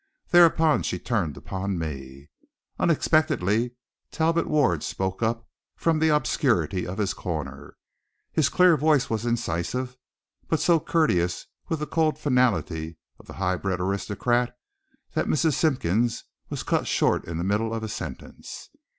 Thereupon 0.31 0.81
she 0.81 0.97
turned 0.97 1.37
on 1.51 1.77
me. 1.77 2.31
Unexpectedly 2.79 3.75
Talbot 4.09 4.47
Ward 4.47 4.81
spoke 4.81 5.21
up 5.21 5.47
from 5.75 5.99
the 5.99 6.09
obscurity 6.09 6.87
of 6.87 6.97
his 6.97 7.13
corner. 7.13 7.77
His 8.31 8.49
clear 8.49 8.75
voice 8.77 9.11
was 9.11 9.27
incisive, 9.27 9.97
but 10.47 10.59
so 10.59 10.79
courteous 10.79 11.45
with 11.69 11.81
the 11.81 11.85
cold 11.85 12.17
finality 12.17 12.97
of 13.19 13.27
the 13.27 13.33
high 13.33 13.57
bred 13.57 13.79
aristocrat, 13.79 14.57
that 15.13 15.27
Mrs. 15.27 15.53
Simpkins 15.53 16.23
was 16.49 16.63
cut 16.63 16.87
short 16.87 17.25
in 17.25 17.37
the 17.37 17.43
middle 17.43 17.71
of 17.71 17.83
a 17.83 17.87
sentence. 17.87 18.69